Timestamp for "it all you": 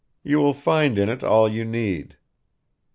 1.09-1.63